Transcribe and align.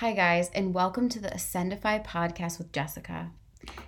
Hi, 0.00 0.12
guys, 0.12 0.50
and 0.54 0.74
welcome 0.74 1.08
to 1.08 1.18
the 1.18 1.30
Ascendifi 1.30 2.04
podcast 2.04 2.58
with 2.58 2.70
Jessica. 2.70 3.30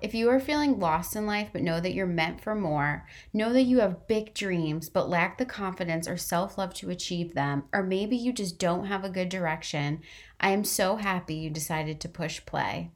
If 0.00 0.14
you 0.14 0.28
are 0.30 0.40
feeling 0.40 0.80
lost 0.80 1.14
in 1.14 1.26
life 1.26 1.50
but 1.52 1.62
know 1.62 1.78
that 1.78 1.94
you're 1.94 2.08
meant 2.08 2.40
for 2.40 2.56
more, 2.56 3.06
know 3.32 3.52
that 3.52 3.62
you 3.62 3.78
have 3.78 4.08
big 4.08 4.34
dreams 4.34 4.88
but 4.88 5.08
lack 5.08 5.38
the 5.38 5.46
confidence 5.46 6.08
or 6.08 6.16
self 6.16 6.58
love 6.58 6.74
to 6.74 6.90
achieve 6.90 7.34
them, 7.34 7.62
or 7.72 7.84
maybe 7.84 8.16
you 8.16 8.32
just 8.32 8.58
don't 8.58 8.86
have 8.86 9.04
a 9.04 9.10
good 9.10 9.28
direction, 9.28 10.00
I 10.40 10.50
am 10.50 10.64
so 10.64 10.96
happy 10.96 11.36
you 11.36 11.50
decided 11.50 12.00
to 12.00 12.08
push 12.08 12.44
play. 12.44 12.90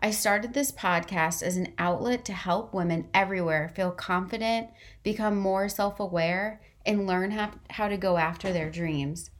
I 0.00 0.12
started 0.12 0.54
this 0.54 0.70
podcast 0.70 1.42
as 1.42 1.56
an 1.56 1.72
outlet 1.78 2.24
to 2.26 2.32
help 2.32 2.72
women 2.72 3.08
everywhere 3.12 3.72
feel 3.74 3.90
confident, 3.90 4.68
become 5.02 5.36
more 5.36 5.68
self 5.68 5.98
aware, 5.98 6.60
and 6.86 7.08
learn 7.08 7.32
how, 7.32 7.50
how 7.70 7.88
to 7.88 7.96
go 7.96 8.18
after 8.18 8.52
their 8.52 8.70
dreams. 8.70 9.30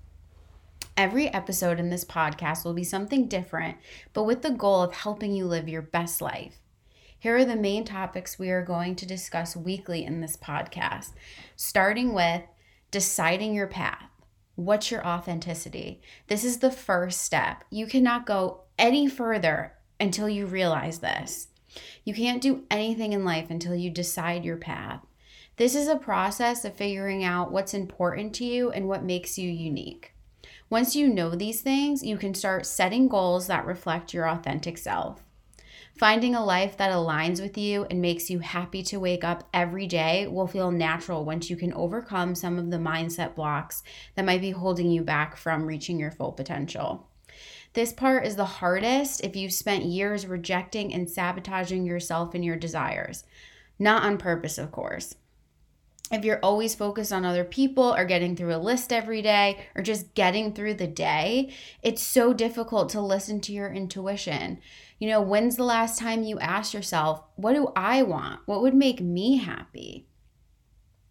Every 1.01 1.29
episode 1.29 1.81
in 1.81 1.89
this 1.89 2.05
podcast 2.05 2.63
will 2.63 2.75
be 2.75 2.85
something 2.85 3.27
different, 3.27 3.79
but 4.13 4.25
with 4.25 4.43
the 4.43 4.51
goal 4.51 4.83
of 4.83 4.93
helping 4.93 5.33
you 5.33 5.47
live 5.47 5.67
your 5.67 5.81
best 5.81 6.21
life. 6.21 6.59
Here 7.19 7.39
are 7.39 7.45
the 7.47 7.57
main 7.57 7.87
topics 7.87 8.39
we 8.39 8.51
are 8.51 8.63
going 8.63 8.97
to 8.97 9.07
discuss 9.07 9.57
weekly 9.57 10.05
in 10.05 10.21
this 10.21 10.37
podcast, 10.37 11.13
starting 11.57 12.13
with 12.13 12.43
deciding 12.91 13.55
your 13.55 13.67
path. 13.67 14.11
What's 14.57 14.91
your 14.91 15.03
authenticity? 15.07 16.03
This 16.27 16.45
is 16.45 16.59
the 16.59 16.71
first 16.71 17.23
step. 17.23 17.65
You 17.71 17.87
cannot 17.87 18.27
go 18.27 18.65
any 18.79 19.09
further 19.09 19.73
until 19.99 20.29
you 20.29 20.45
realize 20.45 20.99
this. 20.99 21.49
You 22.05 22.13
can't 22.13 22.43
do 22.43 22.65
anything 22.71 23.15
in 23.15 23.25
life 23.25 23.49
until 23.49 23.75
you 23.75 23.89
decide 23.89 24.45
your 24.45 24.59
path. 24.59 25.01
This 25.57 25.75
is 25.75 25.89
a 25.89 25.97
process 25.97 26.63
of 26.67 26.75
figuring 26.75 27.25
out 27.25 27.51
what's 27.51 27.73
important 27.73 28.35
to 28.35 28.45
you 28.45 28.71
and 28.71 28.87
what 28.87 29.03
makes 29.03 29.39
you 29.39 29.51
unique. 29.51 30.13
Once 30.71 30.95
you 30.95 31.09
know 31.09 31.31
these 31.31 31.63
things, 31.63 32.05
you 32.05 32.17
can 32.17 32.33
start 32.33 32.65
setting 32.65 33.09
goals 33.09 33.49
that 33.49 33.67
reflect 33.67 34.15
your 34.15 34.29
authentic 34.29 34.79
self. 34.79 35.21
Finding 35.99 36.33
a 36.33 36.45
life 36.45 36.77
that 36.77 36.93
aligns 36.93 37.41
with 37.41 37.59
you 37.59 37.85
and 37.91 38.01
makes 38.01 38.31
you 38.31 38.39
happy 38.39 38.81
to 38.81 39.01
wake 39.01 39.25
up 39.25 39.49
every 39.53 39.89
day 39.89 40.29
will 40.29 40.47
feel 40.47 40.71
natural 40.71 41.25
once 41.25 41.51
you 41.51 41.57
can 41.57 41.73
overcome 41.73 42.37
some 42.37 42.57
of 42.57 42.71
the 42.71 42.77
mindset 42.77 43.35
blocks 43.35 43.83
that 44.15 44.25
might 44.25 44.41
be 44.41 44.53
holding 44.53 44.93
you 44.93 45.03
back 45.03 45.37
from 45.37 45.67
reaching 45.67 45.99
your 45.99 46.13
full 46.13 46.31
potential. 46.31 47.09
This 47.73 47.93
part 47.93 48.25
is 48.25 48.37
the 48.37 48.45
hardest 48.45 49.25
if 49.25 49.35
you've 49.35 49.53
spent 49.53 49.85
years 49.87 50.25
rejecting 50.25 50.95
and 50.95 51.11
sabotaging 51.11 51.85
yourself 51.85 52.33
and 52.33 52.45
your 52.45 52.57
desires. 52.57 53.25
Not 53.77 54.05
on 54.05 54.19
purpose, 54.19 54.57
of 54.57 54.71
course 54.71 55.17
if 56.11 56.25
you're 56.25 56.41
always 56.43 56.75
focused 56.75 57.13
on 57.13 57.25
other 57.25 57.45
people 57.45 57.95
or 57.95 58.05
getting 58.05 58.35
through 58.35 58.55
a 58.55 58.59
list 58.59 58.93
every 58.93 59.23
day 59.23 59.59
or 59.77 59.83
just 59.83 60.15
getting 60.15 60.53
through 60.53 60.75
the 60.75 60.87
day, 60.87 61.55
it's 61.83 62.03
so 62.03 62.33
difficult 62.33 62.89
to 62.91 63.01
listen 63.01 63.41
to 63.43 63.53
your 63.53 63.73
intuition. 63.73 64.59
You 64.99 65.09
know, 65.09 65.21
when's 65.21 65.57
the 65.57 65.65
last 65.65 65.99
time 65.99 66.25
you 66.25 66.39
asked 66.41 66.75
yourself, 66.75 67.23
what 67.37 67.55
do 67.55 67.73
I 67.77 68.03
want? 68.03 68.41
What 68.47 68.61
would 68.63 68.75
make 68.75 69.01
me 69.01 69.37
happy? 69.37 70.07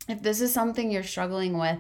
If 0.08 0.22
this 0.22 0.42
is 0.42 0.52
something 0.52 0.92
you're 0.92 1.04
struggling 1.04 1.58
with, 1.58 1.78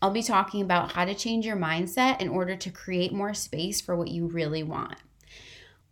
I'll 0.00 0.10
be 0.10 0.22
talking 0.22 0.62
about 0.62 0.92
how 0.92 1.04
to 1.04 1.14
change 1.14 1.44
your 1.44 1.56
mindset 1.56 2.20
in 2.20 2.28
order 2.28 2.56
to 2.56 2.70
create 2.70 3.12
more 3.12 3.34
space 3.34 3.80
for 3.80 3.96
what 3.96 4.08
you 4.08 4.28
really 4.28 4.62
want 4.62 4.96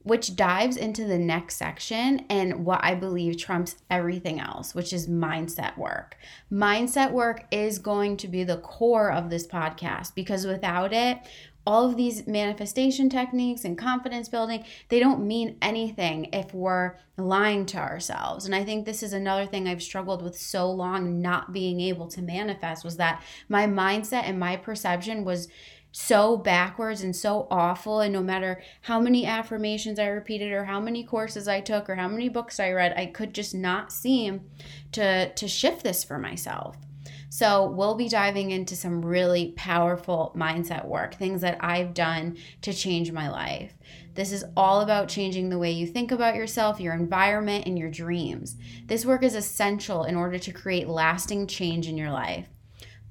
which 0.03 0.35
dives 0.35 0.77
into 0.77 1.05
the 1.05 1.19
next 1.19 1.57
section 1.57 2.25
and 2.31 2.65
what 2.65 2.81
I 2.83 2.95
believe 2.95 3.37
trumps 3.37 3.77
everything 3.91 4.41
else, 4.41 4.75
which 4.75 4.93
is 4.93 5.09
mindset 5.09 5.77
work. 5.77 6.17
Mindset 6.51 7.13
work 7.13 7.45
is 7.51 7.79
going 7.79 8.17
to 8.19 8.29
be 8.29 8.43
the 8.43 8.57
core 8.57 9.13
of 9.13 9.29
this 9.29 9.47
podcast 9.47 10.15
because 10.15 10.47
without 10.47 10.93
it, 10.95 11.19
all 11.67 11.87
of 11.87 11.97
these 11.97 12.27
manifestation 12.27 13.11
techniques 13.11 13.65
and 13.65 13.77
confidence 13.77 14.29
building, 14.29 14.65
they 14.89 14.99
don't 14.99 15.27
mean 15.27 15.57
anything 15.61 16.29
if 16.33 16.55
we're 16.55 16.97
lying 17.19 17.67
to 17.67 17.77
ourselves. 17.77 18.47
And 18.47 18.55
I 18.55 18.65
think 18.65 18.87
this 18.87 19.03
is 19.03 19.13
another 19.13 19.45
thing 19.45 19.69
I've 19.69 19.83
struggled 19.83 20.23
with 20.23 20.39
so 20.39 20.71
long 20.71 21.21
not 21.21 21.53
being 21.53 21.81
able 21.81 22.09
to 22.09 22.23
manifest 22.23 22.85
was 22.85 22.97
that 22.97 23.23
my 23.49 23.67
mindset 23.67 24.23
and 24.25 24.41
my 24.41 24.57
perception 24.57 25.25
was 25.25 25.49
so 25.93 26.37
backwards 26.37 27.03
and 27.03 27.15
so 27.15 27.47
awful. 27.51 28.01
And 28.01 28.13
no 28.13 28.23
matter 28.23 28.63
how 28.83 29.01
many 29.01 29.27
affirmations 29.27 29.99
I 29.99 30.07
repeated 30.07 30.53
or 30.53 30.65
how 30.65 30.81
many 30.81 31.05
courses 31.05 31.49
I 31.49 31.61
took 31.61 31.89
or 31.89 31.97
how 31.97 32.09
many 32.09 32.29
books 32.29 32.61
I 32.61 32.71
read, 32.73 32.95
I 32.97 33.07
could 33.07 33.35
just 33.35 33.55
not 33.55 33.93
seem 33.93 34.43
to, 34.93 35.33
to 35.33 35.49
shift 35.49 35.83
this 35.83 36.05
for 36.05 36.19
myself. 36.19 36.77
So, 37.33 37.71
we'll 37.71 37.95
be 37.95 38.09
diving 38.09 38.51
into 38.51 38.75
some 38.75 39.05
really 39.05 39.53
powerful 39.57 40.35
mindset 40.37 40.85
work, 40.85 41.15
things 41.15 41.43
that 41.43 41.59
I've 41.61 41.95
done 41.95 42.37
to 42.63 42.73
change 42.73 43.13
my 43.13 43.31
life. 43.31 43.73
This 44.15 44.33
is 44.33 44.45
all 44.57 44.81
about 44.81 45.09
changing 45.09 45.49
the 45.49 45.59
way 45.59 45.71
you 45.71 45.87
think 45.87 46.11
about 46.11 46.35
yourself, 46.35 46.81
your 46.81 46.93
environment, 46.93 47.67
and 47.67 47.79
your 47.79 47.89
dreams. 47.89 48.57
This 48.87 49.07
work 49.07 49.23
is 49.23 49.37
essential 49.37 50.03
in 50.03 50.17
order 50.17 50.41
to 50.41 50.53
create 50.53 50.89
lasting 50.89 51.47
change 51.47 51.87
in 51.87 51.97
your 51.97 52.11
life. 52.11 52.49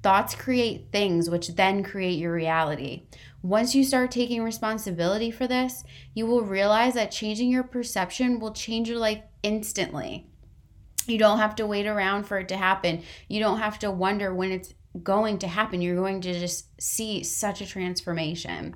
Thoughts 0.02 0.34
create 0.34 0.88
things, 0.92 1.28
which 1.28 1.48
then 1.56 1.82
create 1.82 2.18
your 2.18 2.32
reality. 2.32 3.02
Once 3.42 3.74
you 3.74 3.84
start 3.84 4.10
taking 4.10 4.42
responsibility 4.42 5.30
for 5.30 5.46
this, 5.46 5.84
you 6.14 6.26
will 6.26 6.42
realize 6.42 6.94
that 6.94 7.10
changing 7.10 7.50
your 7.50 7.62
perception 7.62 8.40
will 8.40 8.52
change 8.52 8.88
your 8.88 8.98
life 8.98 9.22
instantly. 9.42 10.26
You 11.06 11.18
don't 11.18 11.38
have 11.38 11.54
to 11.56 11.66
wait 11.66 11.86
around 11.86 12.24
for 12.24 12.38
it 12.38 12.48
to 12.48 12.56
happen. 12.56 13.02
You 13.28 13.40
don't 13.40 13.58
have 13.58 13.78
to 13.80 13.90
wonder 13.90 14.34
when 14.34 14.52
it's 14.52 14.74
going 15.02 15.38
to 15.38 15.48
happen. 15.48 15.80
You're 15.80 15.96
going 15.96 16.20
to 16.22 16.38
just 16.38 16.66
see 16.80 17.22
such 17.22 17.60
a 17.60 17.66
transformation. 17.66 18.74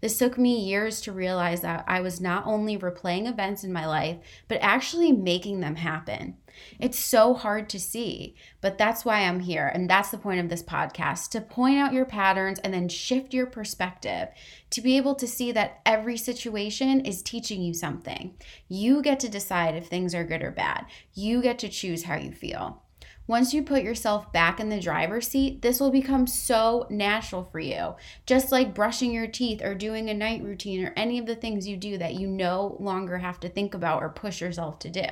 This 0.00 0.18
took 0.18 0.36
me 0.36 0.60
years 0.60 1.00
to 1.02 1.12
realize 1.12 1.62
that 1.62 1.84
I 1.88 2.00
was 2.00 2.20
not 2.20 2.46
only 2.46 2.76
replaying 2.76 3.26
events 3.26 3.64
in 3.64 3.72
my 3.72 3.86
life, 3.86 4.18
but 4.46 4.58
actually 4.60 5.12
making 5.12 5.60
them 5.60 5.76
happen. 5.76 6.36
It's 6.78 6.98
so 6.98 7.34
hard 7.34 7.68
to 7.70 7.80
see, 7.80 8.36
but 8.60 8.78
that's 8.78 9.04
why 9.04 9.20
I'm 9.20 9.40
here. 9.40 9.66
And 9.66 9.88
that's 9.88 10.10
the 10.10 10.18
point 10.18 10.40
of 10.40 10.48
this 10.48 10.62
podcast 10.62 11.30
to 11.30 11.40
point 11.40 11.78
out 11.78 11.92
your 11.92 12.04
patterns 12.04 12.58
and 12.60 12.72
then 12.72 12.88
shift 12.88 13.34
your 13.34 13.46
perspective 13.46 14.28
to 14.70 14.80
be 14.80 14.96
able 14.96 15.14
to 15.16 15.26
see 15.26 15.50
that 15.52 15.80
every 15.86 16.16
situation 16.16 17.00
is 17.00 17.22
teaching 17.22 17.62
you 17.62 17.74
something. 17.74 18.34
You 18.68 19.02
get 19.02 19.18
to 19.20 19.28
decide 19.28 19.74
if 19.74 19.86
things 19.86 20.14
are 20.14 20.24
good 20.24 20.42
or 20.42 20.52
bad, 20.52 20.86
you 21.14 21.42
get 21.42 21.58
to 21.60 21.68
choose 21.68 22.04
how 22.04 22.16
you 22.16 22.32
feel. 22.32 22.83
Once 23.26 23.54
you 23.54 23.62
put 23.62 23.82
yourself 23.82 24.30
back 24.32 24.60
in 24.60 24.68
the 24.68 24.80
driver's 24.80 25.28
seat, 25.28 25.62
this 25.62 25.80
will 25.80 25.90
become 25.90 26.26
so 26.26 26.86
natural 26.90 27.42
for 27.44 27.58
you. 27.58 27.94
Just 28.26 28.52
like 28.52 28.74
brushing 28.74 29.12
your 29.12 29.26
teeth 29.26 29.62
or 29.62 29.74
doing 29.74 30.10
a 30.10 30.14
night 30.14 30.42
routine 30.42 30.84
or 30.84 30.92
any 30.94 31.18
of 31.18 31.24
the 31.24 31.34
things 31.34 31.66
you 31.66 31.76
do 31.76 31.96
that 31.96 32.14
you 32.14 32.28
no 32.28 32.76
longer 32.78 33.18
have 33.18 33.40
to 33.40 33.48
think 33.48 33.72
about 33.72 34.02
or 34.02 34.10
push 34.10 34.42
yourself 34.42 34.78
to 34.80 34.90
do. 34.90 35.06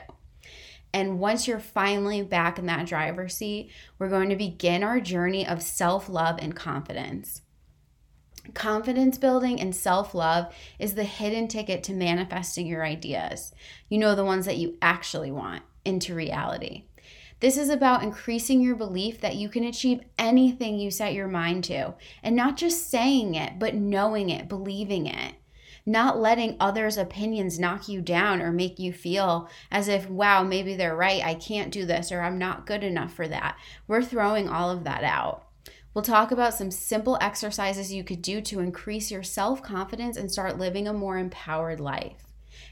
And 0.93 1.19
once 1.19 1.49
you're 1.49 1.59
finally 1.59 2.23
back 2.23 2.59
in 2.59 2.67
that 2.67 2.87
driver's 2.87 3.35
seat, 3.35 3.71
we're 3.99 4.11
going 4.11 4.29
to 4.29 4.37
begin 4.37 4.83
our 4.83 5.01
journey 5.01 5.47
of 5.47 5.63
self 5.63 6.11
love 6.11 6.39
and 6.39 6.55
confidence. 6.55 7.41
Confidence 8.53 9.17
building 9.17 9.59
and 9.59 9.75
self 9.75 10.15
love 10.15 10.53
is 10.79 10.95
the 10.95 11.05
hidden 11.05 11.49
ticket 11.49 11.83
to 11.85 11.95
manifesting 11.95 12.67
your 12.67 12.85
ideas. 12.85 13.55
You 13.89 13.99
know, 13.99 14.15
the 14.15 14.25
ones 14.25 14.45
that 14.45 14.59
you 14.59 14.77
actually 14.83 15.31
want 15.31 15.63
into 15.87 16.15
reality. 16.15 16.85
This 17.43 17.59
is 17.59 17.71
about 17.71 18.05
increasing 18.05 18.61
your 18.61 18.77
belief 18.77 19.21
that 19.21 19.35
you 19.35 19.49
can 19.49 19.65
achieve 19.65 20.01
anything 20.17 20.79
you 20.79 20.93
set 20.93 21.13
your 21.13 21.27
mind 21.27 21.65
to, 21.65 21.95
and 22.23 22.37
not 22.37 22.57
just 22.57 22.89
saying 22.89 23.35
it, 23.35 23.59
but 23.59 23.75
knowing 23.75 24.31
it, 24.31 24.49
believing 24.49 25.07
it 25.07 25.35
not 25.85 26.21
letting 26.21 26.57
others' 26.61 26.97
opinions 26.97 27.59
knock 27.59 27.89
you 27.89 28.01
down 28.01 28.41
or 28.41 28.53
make 28.53 28.79
you 28.79 28.93
feel 28.93 29.49
as 29.69 29.89
if, 29.89 30.09
wow, 30.09 30.45
maybe 30.45 30.77
they're 30.77 30.95
right, 30.95 31.25
I 31.25 31.35
can't 31.35 31.73
do 31.73 31.85
this, 31.85 32.13
or 32.13 32.21
I'm 32.21 32.39
not 32.39 32.67
good 32.67 32.85
enough 32.85 33.13
for 33.13 33.27
that. 33.27 33.59
We're 33.89 34.05
throwing 34.05 34.49
all 34.49 34.71
of 34.71 34.85
that 34.85 35.03
out. 35.03 35.49
We'll 35.93 36.05
talk 36.05 36.31
about 36.31 36.55
some 36.55 36.71
simple 36.71 37.19
exercises 37.21 37.93
you 37.93 38.05
could 38.05 38.23
do 38.23 38.41
to 38.43 38.61
increase 38.61 39.11
your 39.11 39.25
self 39.25 39.61
confidence 39.61 40.17
and 40.17 40.31
start 40.31 40.57
living 40.57 40.87
a 40.87 40.93
more 40.93 41.19
empowered 41.19 41.81
life. 41.81 42.23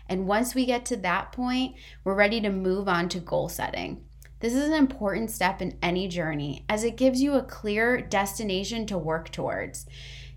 And 0.08 0.28
once 0.28 0.54
we 0.54 0.64
get 0.64 0.84
to 0.86 0.96
that 0.98 1.32
point, 1.32 1.74
we're 2.04 2.14
ready 2.14 2.40
to 2.42 2.50
move 2.50 2.88
on 2.88 3.08
to 3.08 3.18
goal 3.18 3.48
setting. 3.48 4.04
This 4.40 4.54
is 4.54 4.66
an 4.68 4.74
important 4.74 5.30
step 5.30 5.60
in 5.60 5.76
any 5.82 6.08
journey 6.08 6.64
as 6.66 6.82
it 6.82 6.96
gives 6.96 7.20
you 7.20 7.34
a 7.34 7.42
clear 7.42 8.00
destination 8.00 8.86
to 8.86 8.96
work 8.96 9.30
towards. 9.30 9.86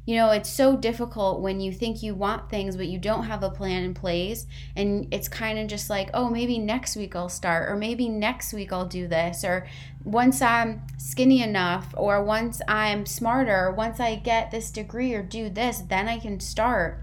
You 0.06 0.18
know, 0.18 0.32
it's 0.32 0.50
so 0.50 0.76
difficult 0.76 1.40
when 1.40 1.62
you 1.62 1.72
think 1.72 2.04
you 2.04 2.14
want 2.14 2.50
things, 2.50 2.76
but 2.76 2.88
you 2.88 3.00
don't 3.00 3.24
have 3.24 3.42
a 3.42 3.50
plan 3.50 3.86
in 3.86 3.94
place. 3.94 4.46
And 4.76 5.08
it's 5.14 5.30
kind 5.30 5.58
of 5.58 5.68
just 5.68 5.90
like, 5.90 6.10
oh, 6.14 6.30
maybe 6.30 6.60
next 6.60 6.98
week 6.98 7.16
I'll 7.16 7.30
start, 7.30 7.70
or 7.70 7.78
maybe 7.78 8.10
next 8.10 8.52
week 8.52 8.74
I'll 8.74 8.86
do 8.86 9.08
this, 9.08 9.46
or 9.46 9.66
once 10.04 10.42
I'm 10.42 10.82
skinny 10.98 11.42
enough, 11.42 11.94
or 11.96 12.22
once 12.22 12.62
I'm 12.68 13.06
smarter, 13.06 13.72
once 13.72 14.02
I 14.02 14.16
get 14.16 14.52
this 14.52 14.70
degree 14.70 15.14
or 15.14 15.24
do 15.24 15.50
this, 15.50 15.80
then 15.80 16.10
I 16.10 16.20
can 16.20 16.42
start. 16.42 17.02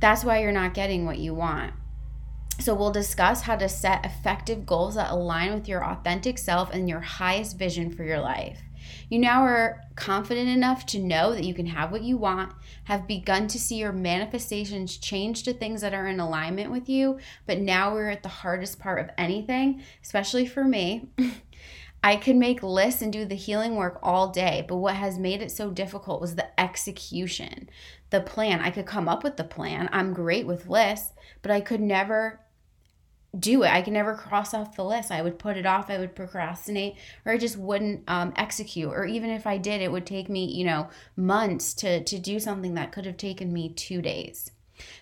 That's 0.00 0.24
why 0.24 0.40
you're 0.40 0.50
not 0.50 0.74
getting 0.74 1.06
what 1.06 1.18
you 1.18 1.32
want. 1.34 1.72
So, 2.58 2.74
we'll 2.74 2.90
discuss 2.90 3.42
how 3.42 3.56
to 3.56 3.68
set 3.68 4.04
effective 4.04 4.66
goals 4.66 4.94
that 4.94 5.10
align 5.10 5.54
with 5.54 5.68
your 5.68 5.84
authentic 5.84 6.38
self 6.38 6.70
and 6.72 6.88
your 6.88 7.00
highest 7.00 7.58
vision 7.58 7.90
for 7.90 8.02
your 8.02 8.20
life. 8.20 8.60
You 9.08 9.18
now 9.18 9.42
are 9.42 9.82
confident 9.94 10.48
enough 10.48 10.86
to 10.86 10.98
know 10.98 11.32
that 11.32 11.44
you 11.44 11.54
can 11.54 11.66
have 11.66 11.92
what 11.92 12.02
you 12.02 12.16
want, 12.16 12.52
have 12.84 13.06
begun 13.06 13.48
to 13.48 13.58
see 13.58 13.76
your 13.76 13.92
manifestations 13.92 14.96
change 14.96 15.42
to 15.44 15.52
things 15.52 15.80
that 15.80 15.94
are 15.94 16.06
in 16.06 16.20
alignment 16.20 16.70
with 16.70 16.88
you. 16.88 17.18
But 17.46 17.58
now 17.58 17.92
we're 17.92 18.10
at 18.10 18.22
the 18.22 18.28
hardest 18.28 18.78
part 18.78 19.00
of 19.00 19.10
anything, 19.18 19.82
especially 20.02 20.46
for 20.46 20.64
me. 20.64 21.08
I 22.02 22.16
could 22.16 22.36
make 22.36 22.62
lists 22.62 23.02
and 23.02 23.12
do 23.12 23.24
the 23.24 23.34
healing 23.34 23.74
work 23.74 23.98
all 24.02 24.28
day, 24.28 24.64
but 24.68 24.76
what 24.76 24.94
has 24.94 25.18
made 25.18 25.42
it 25.42 25.50
so 25.50 25.70
difficult 25.70 26.20
was 26.20 26.36
the 26.36 26.60
execution, 26.60 27.68
the 28.10 28.20
plan. 28.20 28.60
I 28.60 28.70
could 28.70 28.86
come 28.86 29.08
up 29.08 29.24
with 29.24 29.36
the 29.36 29.44
plan. 29.44 29.88
I'm 29.90 30.12
great 30.12 30.46
with 30.46 30.68
lists, 30.68 31.14
but 31.42 31.50
I 31.50 31.60
could 31.60 31.80
never 31.80 32.40
do 33.38 33.62
it. 33.62 33.72
I 33.72 33.82
could 33.82 33.92
never 33.92 34.14
cross 34.14 34.54
off 34.54 34.76
the 34.76 34.84
list. 34.84 35.10
I 35.10 35.22
would 35.22 35.38
put 35.38 35.56
it 35.56 35.66
off. 35.66 35.90
I 35.90 35.98
would 35.98 36.14
procrastinate, 36.14 36.96
or 37.24 37.32
I 37.32 37.38
just 37.38 37.56
wouldn't 37.56 38.04
um, 38.08 38.32
execute. 38.36 38.92
Or 38.92 39.04
even 39.04 39.30
if 39.30 39.46
I 39.46 39.58
did, 39.58 39.80
it 39.80 39.92
would 39.92 40.06
take 40.06 40.28
me, 40.28 40.44
you 40.46 40.64
know, 40.64 40.88
months 41.16 41.74
to 41.74 42.02
to 42.04 42.18
do 42.18 42.38
something 42.38 42.74
that 42.74 42.92
could 42.92 43.06
have 43.06 43.16
taken 43.16 43.52
me 43.52 43.68
two 43.70 44.02
days. 44.02 44.50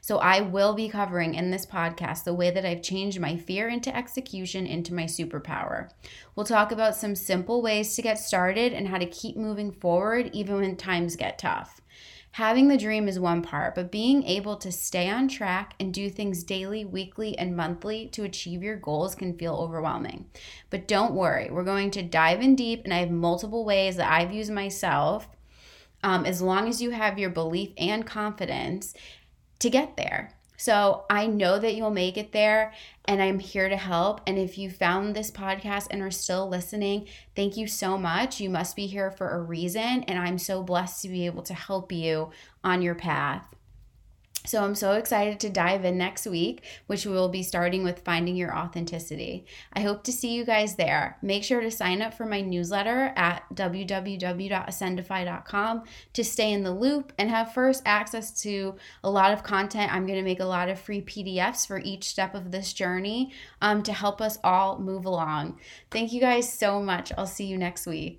So 0.00 0.19
I 0.19 0.40
will 0.40 0.75
be 0.75 0.88
covering 0.88 1.34
in 1.34 1.50
this 1.50 1.66
podcast 1.66 2.25
the 2.25 2.34
way 2.34 2.50
that 2.50 2.64
I've 2.64 2.82
changed 2.82 3.19
my 3.20 3.36
fear 3.36 3.69
into 3.69 3.94
execution 3.94 4.66
into 4.66 4.94
my 4.94 5.04
superpower. 5.04 5.90
We'll 6.37 6.46
talk 6.46 6.72
about 6.72 6.96
some 6.96 7.16
simple 7.16 7.62
ways 7.62 7.94
to 7.96 8.02
get 8.02 8.19
started 8.19 8.72
and 8.72 8.88
how 8.88 8.98
to 8.98 9.06
keep 9.06 9.37
moving 9.37 9.72
forward 9.72 10.30
even 10.32 10.56
when 10.56 10.76
times 10.76 11.16
get 11.16 11.38
tough. 11.38 11.80
Having 12.34 12.66
the 12.66 12.76
dream 12.76 13.06
is 13.06 13.20
one 13.20 13.42
part, 13.42 13.76
but 13.76 13.92
being 13.92 14.25
able 14.25 14.56
to 14.56 14.72
stay 14.72 15.08
on 15.08 15.28
track 15.28 15.75
and 15.78 15.94
do 15.94 16.10
things 16.10 16.42
daily, 16.42 16.84
weekly, 16.84 17.38
and 17.38 17.56
monthly 17.56 18.08
to 18.08 18.25
achieve 18.25 18.60
your 18.60 18.75
goals 18.75 19.14
can 19.14 19.38
feel 19.38 19.54
overwhelming. 19.54 20.26
But 20.69 20.88
don't 20.88 21.14
worry, 21.14 21.48
we're 21.48 21.62
going 21.62 21.92
to 21.92 22.02
dive 22.02 22.40
in 22.40 22.56
deep, 22.56 22.82
and 22.82 22.92
I 22.92 22.98
have 22.98 23.10
multiple 23.12 23.64
ways 23.64 23.94
that 23.98 24.10
I've 24.10 24.32
used 24.32 24.50
myself. 24.50 25.28
Um, 26.02 26.26
as 26.26 26.42
long 26.42 26.66
as 26.66 26.82
you 26.82 26.90
have 26.90 27.20
your 27.20 27.31
belief 27.31 27.70
and 27.78 28.04
confidence 28.04 28.94
to 29.60 29.70
get 29.70 29.96
there. 29.96 30.37
So 30.56 31.04
I 31.10 31.26
know 31.26 31.58
that 31.58 31.74
you'll 31.74 31.90
make 31.90 32.16
it 32.16 32.32
there 32.32 32.72
and 33.06 33.22
I'm 33.22 33.38
here 33.38 33.68
to 33.68 33.76
help. 33.76 34.20
And 34.26 34.38
if 34.38 34.56
you 34.56 34.70
found 34.70 35.14
this 35.14 35.30
podcast 35.30 35.88
and 35.90 36.00
are 36.02 36.10
still 36.10 36.48
listening, 36.48 37.08
thank 37.34 37.56
you 37.56 37.66
so 37.66 37.98
much. 37.98 38.40
You 38.40 38.50
must 38.50 38.76
be 38.76 38.86
here 38.86 39.10
for 39.10 39.30
a 39.30 39.42
reason. 39.42 40.04
And 40.04 40.18
I'm 40.18 40.38
so 40.38 40.62
blessed 40.62 41.02
to 41.02 41.08
be 41.08 41.26
able 41.26 41.42
to 41.42 41.54
help 41.54 41.92
you 41.92 42.30
on 42.62 42.82
your 42.82 42.94
path. 42.94 43.54
So 44.46 44.62
I'm 44.62 44.75
so 44.75 44.93
excited 44.93 45.41
to 45.41 45.49
dive 45.49 45.87
in 45.87 45.96
next 45.96 46.26
week, 46.26 46.64
which 46.87 47.06
we 47.06 47.12
will 47.12 47.31
be 47.31 47.43
starting 47.43 47.82
with 47.82 48.05
finding 48.05 48.37
your 48.37 48.55
authenticity. 48.55 49.46
I 49.73 49.81
hope 49.81 50.05
to 50.05 50.12
see 50.12 50.35
you 50.35 50.44
guys 50.44 50.76
there. 50.76 51.17
Make 51.23 51.44
sure 51.44 51.62
to 51.62 51.70
sign 51.70 52.02
up 52.02 52.12
for 52.12 52.26
my 52.26 52.43
newsletter 52.43 53.14
at 53.17 53.44
www.ascendifi.com 53.55 55.85
to 56.12 56.25
stay 56.25 56.52
in 56.52 56.62
the 56.62 56.75
loop 56.75 57.14
and 57.19 57.31
have 57.31 57.55
first 57.55 57.81
access 57.87 58.43
to 58.43 58.75
a 59.02 59.11
lot 59.11 59.32
of 59.32 59.43
content. 59.43 59.94
I'm 59.94 60.06
going 60.06 60.19
to 60.19 60.25
make 60.25 60.41
a 60.41 60.44
lot 60.44 60.69
of 60.69 60.79
free 60.79 61.00
PDFs 61.00 61.67
for 61.67 61.79
each 61.79 62.05
step 62.05 62.35
of 62.35 62.50
this 62.50 62.75
journey 62.75 63.32
um, 63.62 63.82
to 63.85 63.94
help 63.94 64.20
us 64.20 64.37
all 64.44 64.79
move 64.79 65.06
along. 65.06 65.58
Thank 65.90 66.12
you 66.12 66.20
guys 66.20 66.52
so 66.52 66.82
much. 66.82 67.12
I'll 67.17 67.26
see 67.26 67.47
you 67.47 67.56
next 67.56 67.87
week. 67.87 68.12